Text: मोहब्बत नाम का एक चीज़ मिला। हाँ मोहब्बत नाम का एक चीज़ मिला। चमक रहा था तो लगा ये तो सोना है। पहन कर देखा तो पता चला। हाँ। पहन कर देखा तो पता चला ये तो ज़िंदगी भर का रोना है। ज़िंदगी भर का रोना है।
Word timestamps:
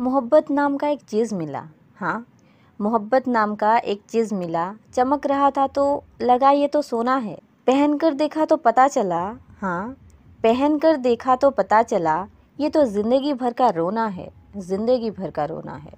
मोहब्बत 0.00 0.50
नाम 0.50 0.76
का 0.76 0.88
एक 0.88 1.00
चीज़ 1.00 1.34
मिला। 1.34 1.62
हाँ 1.96 2.26
मोहब्बत 2.80 3.26
नाम 3.28 3.54
का 3.54 3.76
एक 3.78 4.00
चीज़ 4.08 4.34
मिला। 4.34 4.64
चमक 4.94 5.26
रहा 5.26 5.50
था 5.50 5.66
तो 5.66 5.84
लगा 6.22 6.50
ये 6.50 6.68
तो 6.68 6.82
सोना 6.82 7.16
है। 7.16 7.36
पहन 7.66 7.96
कर 7.98 8.14
देखा 8.14 8.44
तो 8.44 8.56
पता 8.56 8.86
चला। 8.88 9.20
हाँ। 9.60 9.96
पहन 10.42 10.78
कर 10.78 10.96
देखा 10.96 11.36
तो 11.36 11.50
पता 11.50 11.82
चला 11.82 12.16
ये 12.60 12.68
तो 12.68 12.84
ज़िंदगी 12.84 13.32
भर 13.32 13.52
का 13.52 13.68
रोना 13.68 14.06
है। 14.06 14.28
ज़िंदगी 14.56 15.10
भर 15.10 15.30
का 15.30 15.44
रोना 15.44 15.74
है। 15.74 15.92